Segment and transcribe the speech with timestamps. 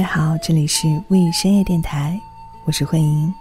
[0.00, 2.18] 各位好，这里是微深夜电台，
[2.64, 3.34] 我是慧莹。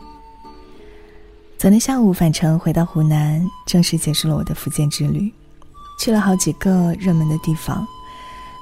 [1.58, 5.34] 昨天下午返程回到湖南，正式结束了我的福建之旅，
[6.02, 7.88] 去了好几个热门的地方，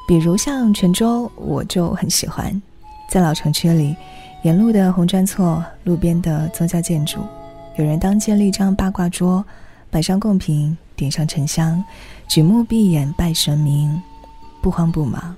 [0.08, 2.62] 比如像泉州，我就很喜欢，
[3.10, 3.96] 在老城区里，
[4.44, 7.22] 沿路的红砖厝、路边的宗教建筑，
[7.78, 9.44] 有人当街立张八卦桌，
[9.90, 11.84] 摆上贡品，点上沉香，
[12.28, 14.00] 举目闭眼拜神明，
[14.62, 15.36] 不慌不忙。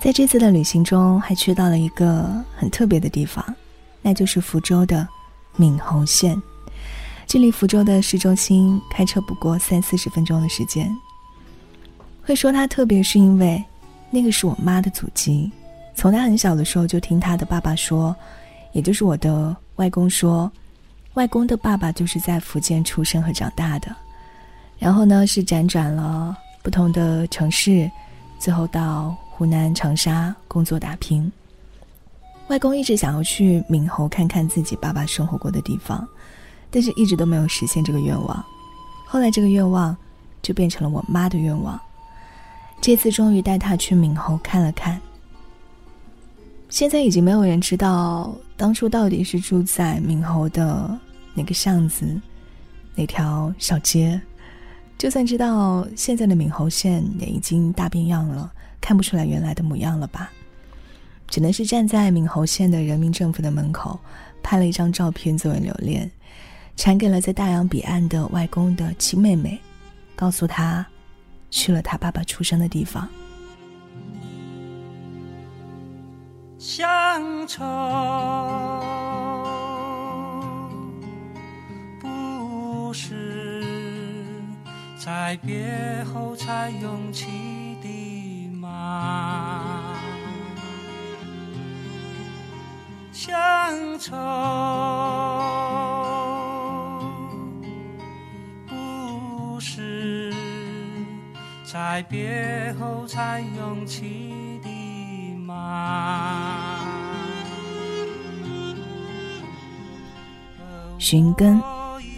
[0.00, 3.44] 在这次的旅行中，还去到了一个很特别的地方，
[4.02, 5.06] 那就是福州的
[5.56, 6.40] 闽侯县，
[7.26, 10.94] 距离福州的市中心开车不过三四十分钟的时间。
[12.22, 13.62] 会说它特别，是因为
[14.10, 15.50] 那个是我妈的祖籍，
[15.94, 18.14] 从她很小的时候就听她的爸爸说，
[18.72, 20.50] 也就是我的外公说，
[21.14, 23.94] 外公的爸爸就是在福建出生和长大的，
[24.78, 27.90] 然后呢是辗转了不同的城市，
[28.38, 29.16] 最后到。
[29.38, 31.30] 湖南长沙工作打拼，
[32.48, 36.08] 外公一直想要去闽侯看看自己爸爸生活过的地方，
[36.70, 38.42] 但是一直都没有实现这个愿望。
[39.04, 39.94] 后来这个愿望
[40.40, 41.78] 就变成了我妈的愿望，
[42.80, 44.98] 这次终于带他去闽侯看了看。
[46.70, 50.98] 现在已经没有人知道当初到底是住在闽侯的
[51.34, 52.18] 哪个巷子、
[52.94, 54.18] 哪条小街，
[54.98, 58.52] 就算知道现在的闽侯县也已经大变样了。
[58.80, 60.30] 看不出来原来的模样了吧？
[61.26, 63.98] 只能是站在闽侯县的人民政府的门口，
[64.44, 66.08] 拍了一张照片作为留恋，
[66.76, 69.58] 传给了在大洋彼岸的外公的亲妹妹，
[70.14, 70.86] 告诉他，
[71.50, 73.08] 去了他爸爸出生的地方。
[76.58, 77.64] 乡愁
[82.00, 83.35] 不是
[84.98, 87.26] 在别后才涌起
[87.82, 89.94] 的吗。
[93.12, 93.36] 乡
[93.98, 94.16] 愁
[98.66, 100.34] 不是
[101.64, 106.80] 在别后才涌起的吗？
[110.98, 111.62] 寻根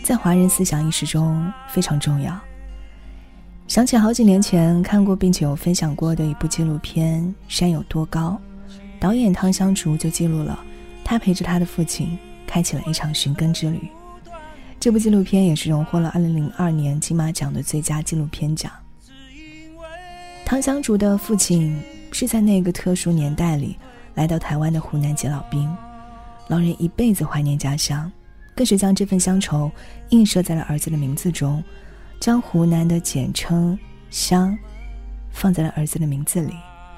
[0.02, 2.38] 在华人思想意识中非常重要。
[3.68, 8.40] 想起好几年前看过并且有分享过的一部纪录片《山有多高》，
[8.98, 10.58] 导演汤香竹就记录了
[11.04, 13.86] 他陪着他的父亲开启了一场寻根之旅。
[14.80, 18.72] 这部纪录片也是荣获了2002年金马奖的最佳纪录片奖。
[20.46, 21.78] 汤香竹的父亲
[22.10, 23.76] 是在那个特殊年代里
[24.14, 25.70] 来到台湾的湖南籍老兵，
[26.46, 28.10] 老人一辈子怀念家乡，
[28.54, 29.70] 更是将这份乡愁
[30.08, 31.62] 映射在了儿子的名字中。
[32.20, 33.78] 将湖南的简称
[34.10, 34.56] “湘”
[35.30, 36.52] 放在了儿子的名字里，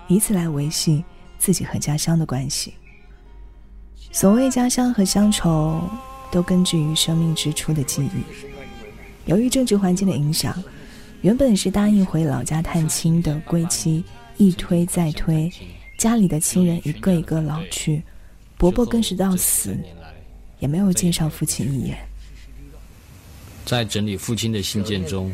[0.08, 1.04] 以此来维系
[1.38, 2.74] 自己和家乡的关系。
[4.10, 5.80] 所谓家乡和乡愁，
[6.32, 8.22] 都根植于生命之初的记忆。
[9.26, 10.60] 由于政治环境的影响，
[11.20, 14.02] 原本是答应回老家探亲的归期
[14.38, 15.52] 一推再推，
[15.98, 18.02] 家里的亲人一个一个老去，
[18.56, 19.76] 伯伯更是到死
[20.58, 21.98] 也没有见上父亲一眼。
[23.64, 25.32] 在整理父亲的信件中，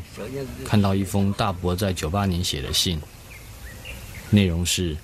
[0.64, 3.00] 看到一封大伯在九八年写的信，
[4.30, 4.96] 内容是：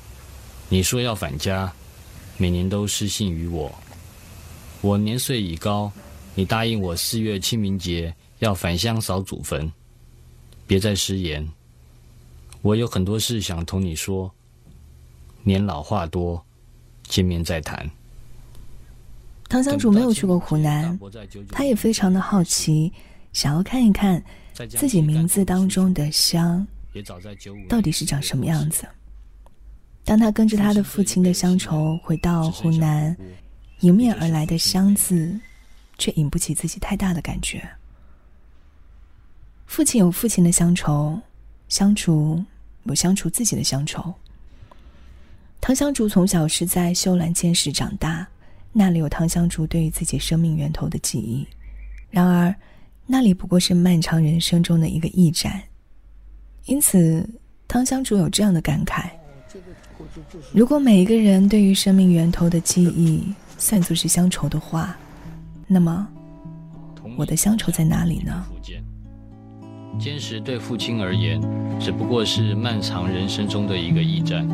[0.69, 1.73] 你说要返家，
[2.37, 3.73] 每年都失信于我。
[4.81, 5.91] 我年岁已高，
[6.35, 9.73] 你答应我四月清明节要返乡扫祖坟，
[10.67, 11.49] 别再失言。
[12.61, 14.31] 我有很多事想同你说，
[15.43, 16.45] 年老话多，
[17.09, 17.89] 见面再谈。
[19.49, 20.99] 唐香主没有去过湖南，
[21.51, 22.93] 他也非常的好奇。
[23.33, 24.23] 想要看一看
[24.69, 26.67] 自己名字当中的“乡”
[27.69, 28.87] 到底是长什么样子。
[30.05, 33.17] 当他跟着他的父亲的乡愁回到湖南，
[33.81, 35.39] 迎面而来的“乡”字，
[35.97, 37.67] 却引不起自己太大的感觉。
[39.67, 41.19] 父亲有父亲的乡愁，
[41.69, 42.45] 香竹
[42.83, 44.13] 有香竹自己的乡愁。
[45.61, 48.29] 唐香竹从小是在秀兰监室长大，
[48.73, 51.47] 那里有唐香竹对于自己生命源头的记忆。
[52.11, 52.55] 然而。
[53.13, 55.61] 那里不过是漫长人生中的一个驿站，
[56.65, 57.29] 因此
[57.69, 59.11] 汤香竹有这样的感慨：
[60.55, 63.23] 如果每一个人对于生命源头的记忆
[63.59, 64.97] 算作是乡愁的话，
[65.67, 66.09] 那么
[67.19, 68.47] 我的乡愁在哪里呢？
[69.99, 71.39] 坚实对父亲而言，
[71.79, 74.49] 只不过是漫长人生中的一个驿站；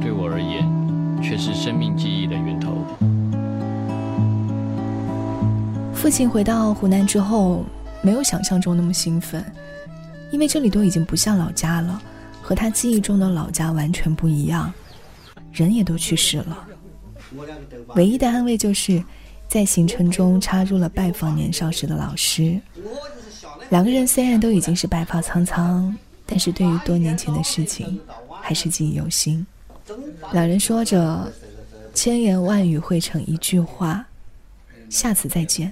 [0.00, 2.86] 对我而言，却是生命记忆的源头。
[6.00, 7.62] 父亲回到湖南之后，
[8.00, 9.44] 没有想象中那么兴奋，
[10.32, 12.02] 因为这里都已经不像老家了，
[12.40, 14.72] 和他记忆中的老家完全不一样，
[15.52, 16.66] 人也都去世了。
[17.96, 19.04] 唯一的安慰就是，
[19.46, 22.58] 在行程中插入了拜访年少时的老师。
[23.68, 25.94] 两个人虽然都已经是白发苍苍，
[26.24, 28.00] 但是对于多年前的事情，
[28.40, 29.46] 还是记忆犹新。
[30.32, 31.30] 两人说着，
[31.92, 34.06] 千言万语汇成一句话
[34.88, 35.70] ：“下次再见。”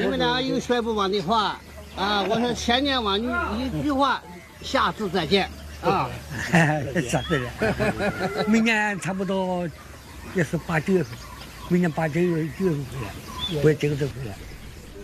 [0.00, 1.58] 你们俩有说不完的话
[1.96, 2.22] 啊！
[2.22, 3.26] 我说千年万语
[3.58, 4.22] 一句话
[4.62, 5.48] ：“下次再见。”
[5.82, 6.08] 啊，
[7.08, 8.44] 啥子的？
[8.48, 9.68] 明年差不多
[10.34, 11.16] 也是八九月份，
[11.68, 14.34] 明年八九月九月份回来，回这个时候回来。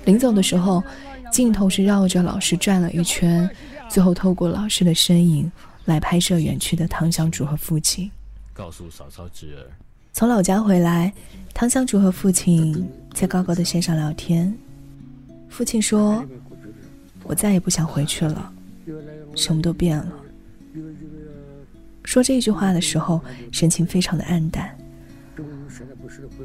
[0.06, 0.82] 临走的时候，
[1.30, 3.48] 镜头是绕着老师转了一圈，
[3.88, 5.50] 最后透过老师的身影
[5.84, 8.10] 来拍摄远去的唐小主和父亲。
[8.54, 9.68] 告诉嫂嫂侄儿，
[10.12, 11.12] 从老家回来，
[11.54, 14.52] 汤香竹和父亲在高高的山上聊天。
[15.48, 16.24] 父亲说
[17.24, 18.52] ：“我再也不想回去了，
[19.34, 20.12] 什么都变了。”
[22.04, 23.20] 说这句话的时候，
[23.52, 24.76] 神情非常的暗淡。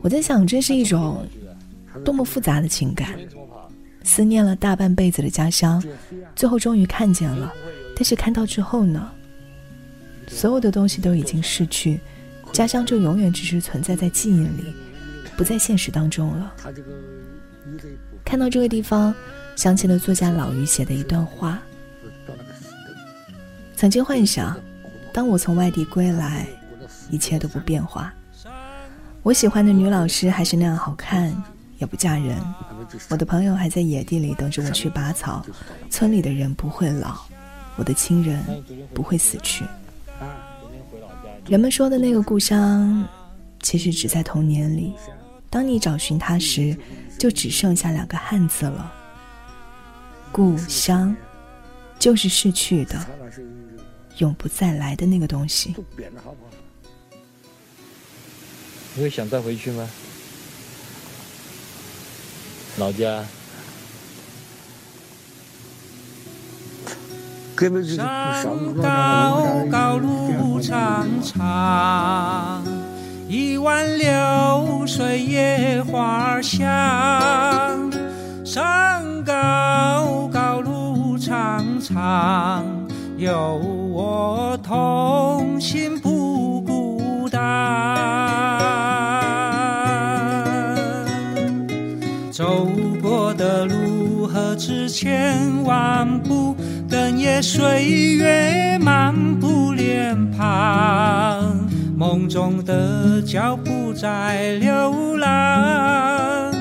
[0.01, 1.25] 我在想，这是一种
[2.03, 3.17] 多么复杂的情感，
[4.03, 5.83] 思念了大半辈子的家乡，
[6.35, 7.51] 最后终于看见了，
[7.95, 9.11] 但是看到之后呢，
[10.27, 11.99] 所有的东西都已经逝去，
[12.55, 14.73] 家乡就永远只是存在在记忆里，
[15.35, 16.53] 不在现实当中了。
[18.23, 19.13] 看到这个地方，
[19.57, 21.59] 想起了作家老于写的一段话。
[23.75, 24.57] 曾经幻想，
[25.11, 26.47] 当我从外地归来，
[27.11, 28.13] 一切都不变化。
[29.21, 31.35] 我喜欢的女老师还是那样好看，
[31.77, 32.37] 也不嫁人。
[33.09, 35.45] 我的朋友还在野地里等着我去拔草。
[35.89, 37.17] 村里的人不会老，
[37.75, 38.41] 我的亲人
[38.93, 39.65] 不会死去。
[41.47, 43.07] 人们说的那个故乡，
[43.61, 44.93] 其实只在童年里。
[45.47, 46.75] 当你找寻它时，
[47.19, 48.91] 就只剩下两个汉字了。
[50.31, 51.15] 故乡，
[51.99, 53.05] 就是逝去的。
[54.17, 55.75] 永不再来的那个东西。
[58.95, 59.87] 你会想再回去吗？
[62.77, 63.23] 老家。
[67.57, 68.45] 山
[68.81, 72.61] 高高路长长，
[73.29, 76.59] 一湾流水野花香。
[78.43, 82.65] 山高高路长长，
[83.17, 83.61] 有。
[83.97, 87.39] 我同行不孤单，
[92.29, 92.67] 走
[93.01, 96.53] 过的路何止千万步，
[96.95, 97.83] 更也岁
[98.15, 101.67] 月漫步脸庞。
[101.97, 106.53] 梦中的脚步在流浪，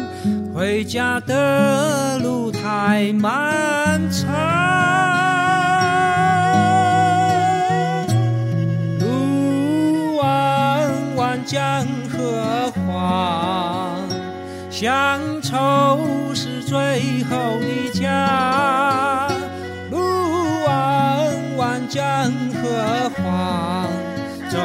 [0.53, 4.35] 回家的路太漫长。
[8.99, 13.97] 路弯弯江河黄，
[14.69, 15.97] 乡愁
[16.35, 19.04] 是最后的家。
[21.95, 23.89] 路弯弯，江河黄，
[24.51, 24.59] 走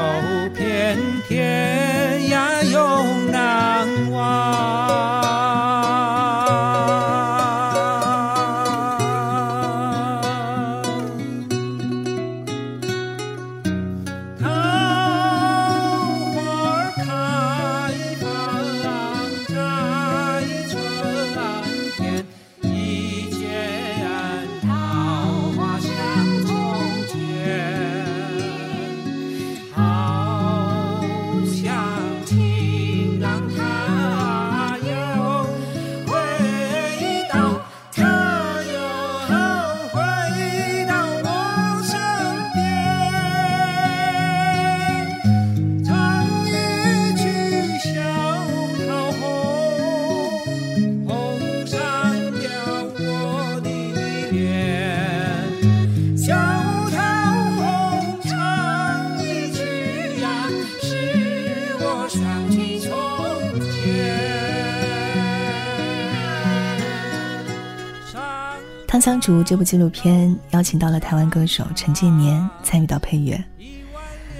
[69.00, 73.44] 香竹》这部纪录片邀请到了台湾歌手陈建年参与到配乐。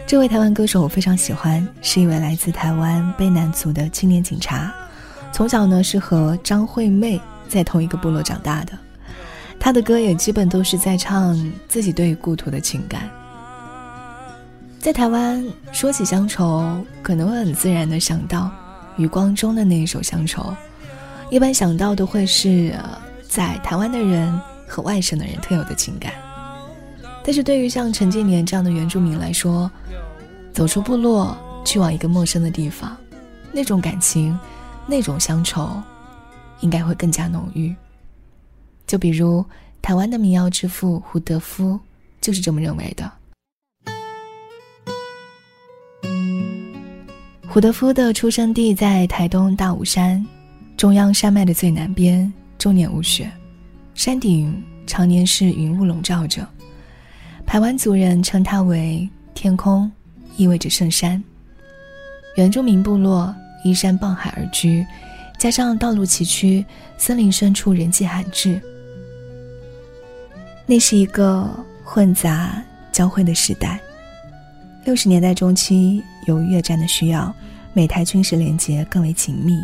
[0.08, 4.74] 这位台湾歌手我非常喜欢，是一位来自台湾卑南族的青年警察，
[5.32, 8.74] 从小呢是和张惠妹在同一个部落长大的。
[9.60, 11.38] 他的歌也基本都是在唱
[11.68, 13.10] 自己对于故土的情感。
[14.80, 18.50] 在台湾说起乡愁，可能会很自然的想到
[18.98, 20.42] 余光中的那一首《乡愁》，
[21.30, 22.74] 一般想到的会是
[23.30, 24.38] 在台湾的人。
[24.72, 26.14] 和外省的人特有的情感，
[27.24, 29.68] 但是对于像陈建年这样的原住民来说，
[30.54, 32.96] 走出部落去往一个陌生的地方，
[33.52, 34.38] 那种感情，
[34.86, 35.82] 那种乡愁，
[36.60, 37.76] 应该会更加浓郁。
[38.86, 39.44] 就比如
[39.82, 41.80] 台湾的民谣之父胡德夫
[42.22, 43.12] 就是这么认为的。
[47.48, 50.24] 胡德夫的出生地在台东大武山，
[50.78, 53.32] 中央山脉的最南边，终年无雪，
[53.96, 56.48] 山顶常年是云雾笼罩着。
[57.46, 59.90] 台湾族人称它为“天空”，
[60.36, 61.24] 意味着圣山。
[62.36, 64.86] 原住民部落依山傍海而居，
[65.38, 66.64] 加上道路崎岖，
[66.98, 68.62] 森林深处人迹罕至。
[70.66, 71.50] 那是一个
[71.84, 72.62] 混杂
[72.92, 73.80] 交汇的时代。
[74.84, 77.34] 六十年代中期，由越战的需要，
[77.74, 79.60] 美台军事联结更为紧密。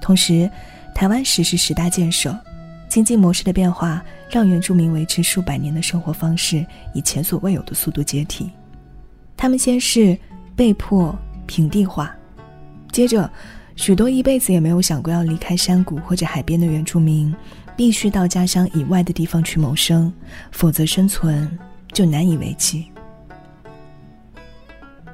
[0.00, 0.50] 同时，
[0.94, 2.38] 台湾实施十大建设，
[2.88, 8.50] 经济模式的变化让原住民维持数百年的生活方式以前所未有的速度解体。
[9.36, 10.18] 他们先是
[10.54, 12.14] 被迫平地化，
[12.92, 13.30] 接着，
[13.76, 17.34] 许多一辈子也没有想过要离开山谷或者海边的原住民。
[17.76, 20.12] 必须到家乡以外的地方去谋生，
[20.50, 21.58] 否则生存
[21.92, 22.84] 就难以为继。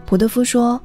[0.05, 0.81] 普德夫说，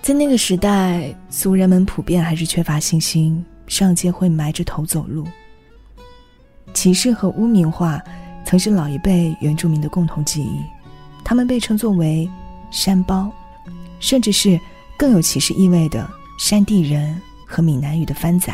[0.00, 5.26] 在那个时代，族人们普遍还是缺乏信心，上街会埋着头走路。
[6.74, 8.02] 歧视和污名化
[8.44, 10.60] 曾是老一辈原住民的共同记忆，
[11.24, 12.30] 他们被称作为
[12.70, 13.32] “山包”，
[13.98, 14.60] 甚至是
[14.98, 16.06] 更有歧视意味的
[16.38, 18.52] “山地人”和闽南语的“番仔”。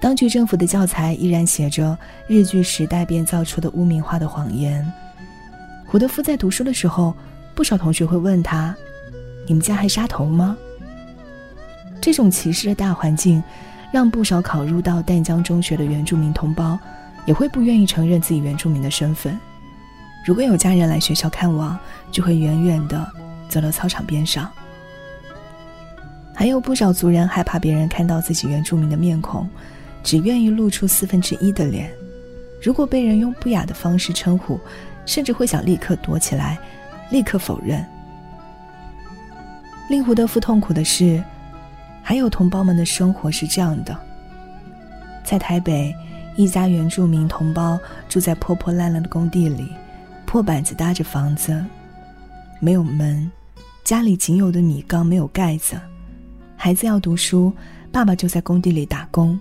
[0.00, 1.98] 当局政府的教材依然写着
[2.28, 4.86] 日据时代编造出的污名化的谎言。
[5.84, 7.12] 胡德夫在读书的时候，
[7.56, 8.72] 不少同学会问他
[9.48, 10.56] ：“你们家还杀头吗？”
[12.00, 13.42] 这种歧视的大环境，
[13.92, 16.78] 让不少考入到淡江中学的原住民同胞，
[17.26, 19.38] 也会不愿意承认自己原住民的身份。
[20.24, 21.78] 如果有家人来学校看望，
[22.10, 23.06] 就会远远的
[23.48, 24.50] 走到操场边上。
[26.34, 29.48] 还有不少族人害怕别人看到自己原住民的面孔。
[30.04, 31.90] 只愿意露出四分之一的脸，
[32.62, 34.58] 如果被人用不雅的方式称呼，
[35.04, 36.56] 甚至会想立刻躲起来，
[37.10, 37.84] 立刻否认。
[39.90, 41.22] 令胡德夫痛苦的是，
[42.08, 43.94] 还有同胞们的生活是这样的：
[45.22, 45.94] 在台北，
[46.36, 49.70] 一家原住民同胞住在破破烂烂的工地里，
[50.24, 51.62] 破板子搭着房子，
[52.60, 53.30] 没有门，
[53.84, 55.78] 家里仅有的米缸没有盖子，
[56.56, 57.52] 孩子要读书，
[57.92, 59.38] 爸爸就在工地里打工。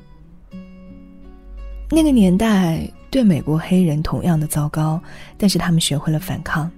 [1.89, 5.01] 那个年代对美国黑人同样的糟糕，
[5.37, 6.69] 但是他们学会了反抗。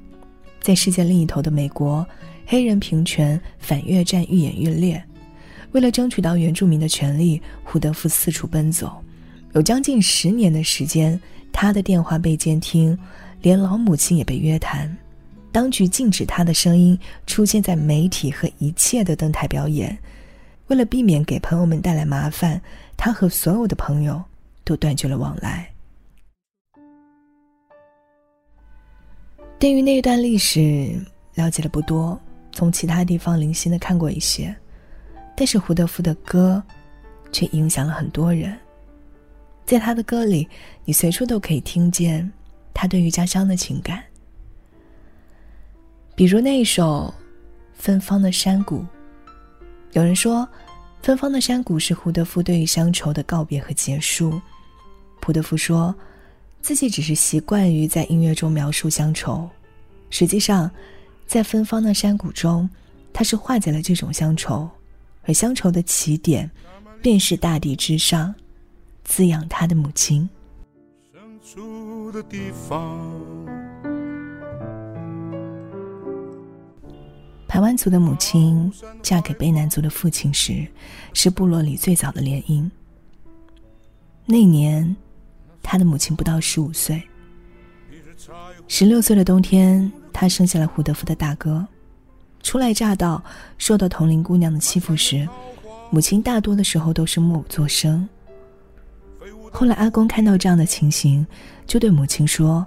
[0.62, 2.06] 在世界另一头的美国，
[2.46, 5.04] 黑人平权反越战愈演愈烈。
[5.72, 9.04] 为了争取到原住民的权利，胡德夫四处奔走，
[9.54, 11.20] 有将近十年的时间，
[11.52, 12.98] 他的电话被监听，
[13.42, 14.96] 连老母亲也被约谈。
[15.52, 19.98] 当局禁止他的声音出现在媒体和一切的登台表演。
[20.68, 22.62] 为了避免给朋友们带来麻烦，
[22.96, 24.24] 他和所有的朋友。
[24.70, 25.68] 都断绝了往来。
[29.58, 30.94] 对于那一段历史
[31.34, 32.22] 了解的不多，
[32.52, 34.56] 从其他地方零星的看过一些，
[35.40, 36.62] 但是胡德夫的歌
[37.32, 38.60] 却影响了很多人。
[39.66, 40.46] 在他的歌里，
[40.84, 42.30] 你随处都可以听见
[42.74, 44.04] 他对于家乡的情感，
[46.14, 47.14] 比如那一首
[47.82, 48.80] 《芬芳的山谷》。
[49.94, 50.42] 有人说，
[51.02, 54.42] 《芬芳的山谷》是胡德夫对于乡愁的告别和结束。
[55.24, 55.96] 胡德夫说，
[56.62, 59.50] 自己只是习惯于在音乐中描述乡愁，
[60.10, 60.70] 实际上，
[61.26, 62.70] 在芬芳的山谷中，
[63.14, 64.70] 他是化解了这种乡愁，
[65.24, 66.50] 而乡愁的起点，
[67.02, 68.34] 便是大地之上，
[69.04, 70.30] 滋养他的母亲。
[77.48, 78.72] 排湾族的母亲
[79.02, 80.68] 嫁给卑南族的父亲时，
[81.14, 82.70] 是部落里最早的联姻。
[84.26, 84.96] 那年。
[85.62, 87.04] 他的母亲不到十五岁，
[88.68, 91.68] 十六岁的冬天，他生下了胡德夫的大哥。
[92.42, 93.24] 初来乍到，
[93.58, 95.28] 受到同龄姑娘的欺负时，
[95.90, 98.08] 母亲大多的时候都是默不作声。
[99.52, 101.26] 后来阿公看到这样的情形，
[101.66, 102.66] 就对母亲说：“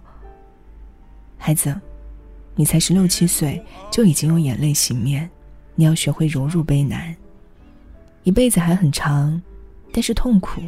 [1.38, 1.74] 孩子，
[2.54, 5.28] 你才十六七岁，就已经用眼泪洗面，
[5.74, 7.14] 你要学会融入悲难。
[8.24, 9.40] 一辈子还很长，
[9.92, 10.60] 但是痛苦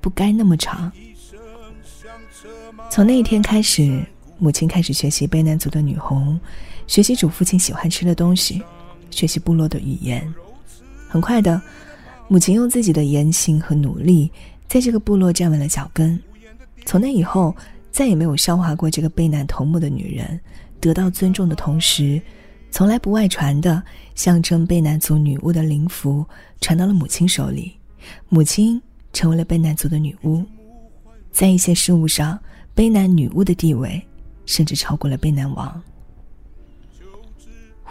[0.00, 0.92] 不该那么长。”
[2.90, 4.04] 从那一天开始，
[4.38, 6.38] 母亲开始学习卑南族的女红，
[6.86, 8.62] 学习煮父亲喜欢吃的东西，
[9.10, 10.26] 学习部落的语言。
[11.08, 11.60] 很快的，
[12.28, 14.30] 母亲用自己的言行和努力，
[14.68, 16.18] 在这个部落站稳了脚跟。
[16.84, 17.54] 从那以后，
[17.90, 20.40] 再也没有笑话过这个悲难头目的女人，
[20.80, 22.20] 得到尊重的同时，
[22.70, 23.82] 从来不外传的
[24.14, 26.24] 象征卑南族女巫的灵符
[26.60, 27.72] 传到了母亲手里，
[28.28, 28.80] 母亲
[29.12, 30.42] 成为了卑南族的女巫。
[31.30, 32.38] 在一些事物上，
[32.74, 34.02] 卑南女巫的地位
[34.46, 35.82] 甚至超过了卑南王。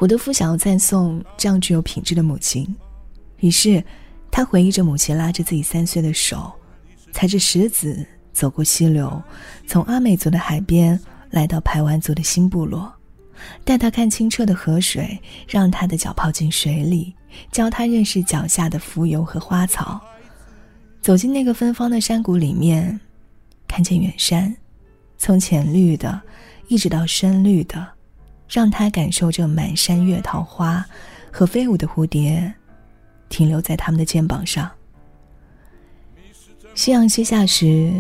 [0.01, 2.75] 胡德夫想要赞颂这样具有品质的母亲，
[3.38, 3.86] 于是
[4.31, 6.51] 他回忆着母亲拉着自己三岁的手，
[7.12, 8.03] 踩着石子
[8.34, 9.22] 走过溪流，
[9.67, 12.91] 从阿美族的海边来到排湾族的新部落。
[13.63, 17.13] 带他看清澈的河水，让他的脚泡进水里，
[17.51, 20.01] 教他认识脚下的浮游和花草。
[21.00, 23.00] 走进那个芬芳的山谷里面，
[23.67, 24.58] 看见远山，
[25.20, 26.20] 从浅绿的
[26.70, 27.88] 一直到深绿的，
[28.51, 30.86] 让他感受着满山月桃花
[31.31, 32.53] 和飞舞的蝴蝶，
[33.29, 34.70] 停留在他们的肩膀上。
[36.75, 37.91] 夕阳西下时，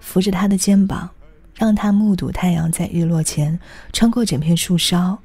[0.00, 1.10] 扶着他的肩膀。
[1.58, 3.58] 让他目睹太阳在日落前
[3.90, 5.16] 穿过整片树梢，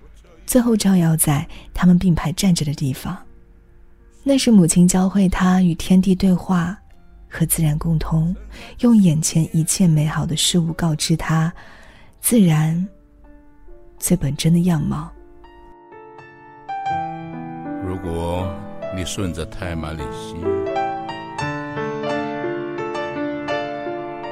[0.46, 3.18] 最后照耀在他们并排站着的地方。
[4.24, 6.80] 那是母亲教会他与天地对话，
[7.30, 8.34] 和自然共通，
[8.80, 11.52] 用眼前一切美好的事物告知他
[12.22, 12.88] 自然
[14.02, 15.12] 最本真的样貌。
[17.86, 18.52] 如果
[18.96, 20.36] 你顺着太马里溪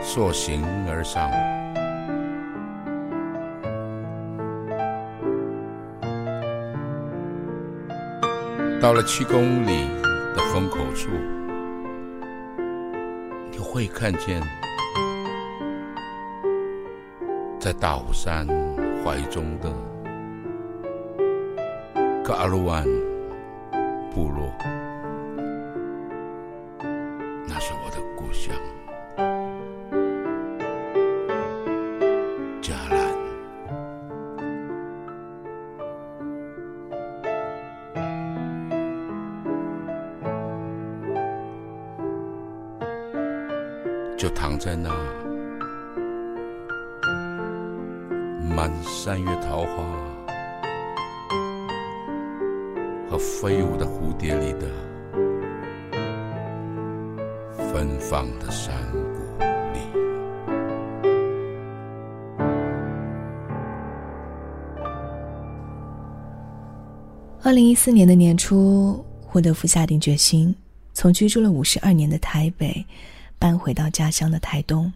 [0.01, 1.29] 溯行而上。
[8.81, 9.88] 到了七公里
[10.35, 11.09] 的风口处，
[13.51, 14.41] 你会看见，
[17.59, 18.47] 在大虎山
[19.03, 19.71] 怀中的
[22.23, 22.83] 格鲁湾
[24.13, 24.53] 部落，
[27.47, 28.55] 那是我的故乡。
[32.62, 32.97] 加兰
[44.17, 44.89] 就躺在那
[48.60, 49.86] 满山月桃花
[53.10, 54.67] 和飞舞的蝴蝶里的
[57.72, 58.98] 芬芳的山谷
[59.72, 59.80] 里。
[67.41, 70.54] 二零一四年的年初，霍德夫下定决心，
[70.93, 72.86] 从居住了五十二年的台北。
[73.39, 74.91] 搬回到家乡的台东，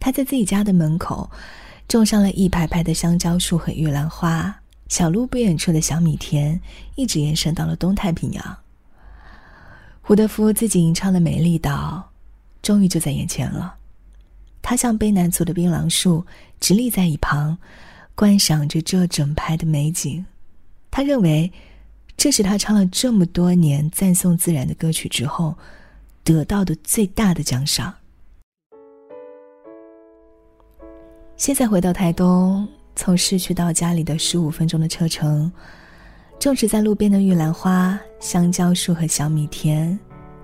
[0.00, 1.30] 他在自己家的门口
[1.90, 4.60] 种上了一排排的香蕉树和玉兰花。
[4.88, 6.60] 小路不远处的小米田
[6.94, 8.58] 一直延伸到了东太平洋。
[10.00, 12.12] 胡德夫自己吟唱的美丽岛，
[12.62, 13.74] 终于就在眼前了。
[14.62, 16.24] 他像卑南族的槟榔树，
[16.60, 17.58] 直立在一旁，
[18.14, 20.24] 观赏着这整排的美景。
[20.92, 21.52] 他认为，
[22.16, 25.58] 这是他唱了这么多年赞颂自然的歌曲之后。
[26.22, 27.92] 得到的最大的奖赏。
[31.40, 35.50] 现在回到台东，从市区到家里的十五分钟的车程，
[36.38, 39.98] 种植在路边的玉兰花、香蕉树和小米田，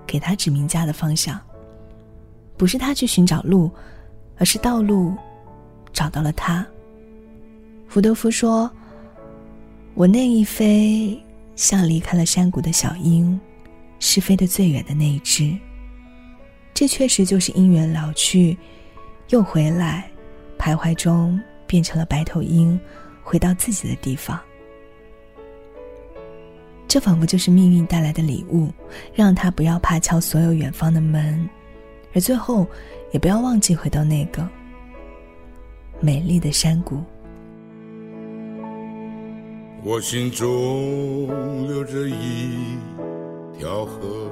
[0.07, 1.39] 给他指明家的方向。
[2.57, 3.69] 不是他去寻找路，
[4.39, 5.13] 而是道路
[5.93, 6.65] 找到了他。
[7.87, 8.67] 福德夫说
[9.93, 11.15] ：“我那一飞，
[11.55, 13.39] 像离开了山谷的小鹰，
[13.99, 15.55] 是飞得最远的那一只。”
[16.73, 18.57] 这确实就是因缘老去，
[19.29, 20.09] 又回来，
[20.57, 22.79] 徘徊中变成了白头鹰，
[23.23, 24.39] 回到自己的地方。
[26.87, 28.69] 这仿佛就是命运带来的礼物，
[29.13, 31.49] 让他不要怕敲所有远方的门，
[32.13, 32.65] 而最后
[33.11, 34.47] 也不要忘记回到那个
[35.99, 37.03] 美丽的山谷。
[39.83, 40.47] 我心中
[41.67, 42.77] 流着一
[43.57, 44.31] 条河。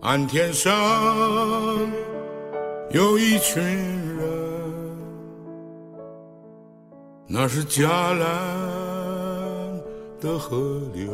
[0.00, 0.72] 岸天上
[2.92, 4.28] 有一群人，
[7.26, 8.20] 那是嘉兰
[10.20, 11.10] 的河流。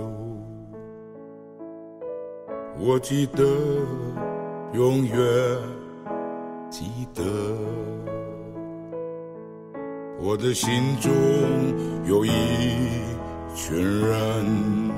[2.80, 3.44] 我记得，
[4.72, 5.16] 永远
[6.68, 7.22] 记得，
[10.20, 11.12] 我的心中
[12.08, 12.30] 有一
[13.54, 14.90] 群人。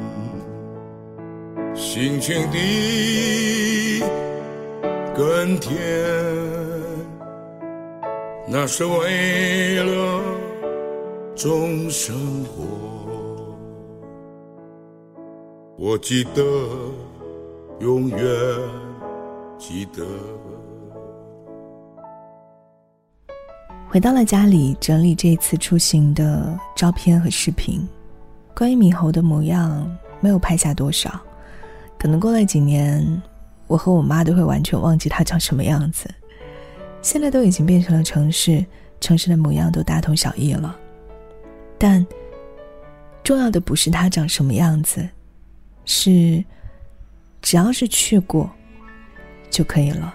[1.75, 4.03] 辛勤地
[5.15, 5.77] 耕田，
[8.53, 10.21] 那是为了
[11.37, 12.65] 种生活。
[15.79, 16.43] 我记得，
[17.79, 18.19] 永远
[19.57, 20.05] 记得，
[23.89, 27.89] 回到了家里，整理这次出行的照片和视频。
[28.53, 31.09] 关于猕猴的模样，没有拍下多少。
[31.97, 33.23] 可能过了几年，
[33.69, 36.11] 我和我妈都会完全忘记它长什么样子。
[37.03, 38.65] 现在都已经变成了城市，
[39.01, 40.79] 城市的模样都大同小异了。
[41.79, 42.07] 但
[43.25, 45.09] 重要的不是它长什么样子，
[45.85, 46.45] 是
[47.41, 48.51] 只要是去过
[49.51, 50.15] 就可以了。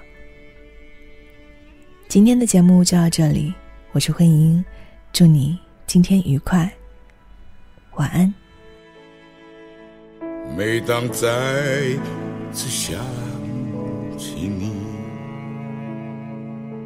[2.07, 3.53] 今天的节目就到这里。
[3.91, 4.63] 我是慧英，
[5.13, 6.71] 祝你今天愉快，
[7.95, 8.33] 晚安。
[10.55, 11.97] 每当再
[12.51, 12.99] 次想
[14.17, 14.74] 起你，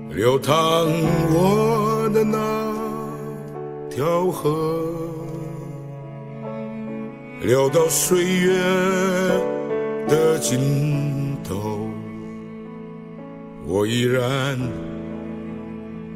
[0.10, 0.88] 流淌
[1.32, 2.38] 我的那
[3.90, 4.86] 条河，
[7.42, 8.58] 流到岁月
[10.08, 11.88] 的尽头，
[13.66, 14.58] 我依然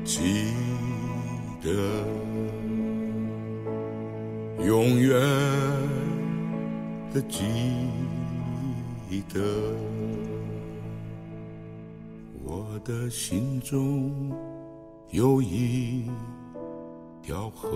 [0.04, 0.22] 记。
[1.64, 1.72] 得
[4.66, 5.18] 永远
[7.14, 7.40] 的记
[9.34, 9.40] 得，
[12.84, 14.32] 的心中
[15.10, 16.12] 有一
[17.22, 17.70] 条河，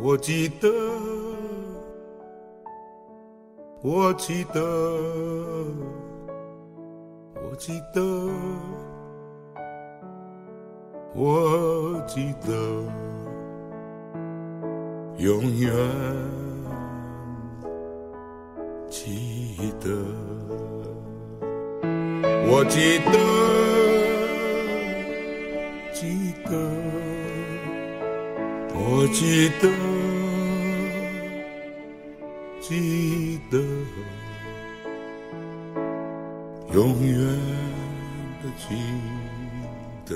[0.00, 0.68] 我记得，
[3.82, 4.60] 我记得，
[7.34, 8.00] 我记得。
[11.12, 12.52] 我记得，
[15.18, 15.76] 永远
[18.88, 20.69] 记得。
[22.46, 23.12] 我记得，
[25.92, 26.50] 记得，
[28.74, 29.68] 我记得，
[32.60, 33.58] 记得，
[36.72, 37.16] 永远
[38.42, 38.64] 的记
[40.06, 40.10] 得。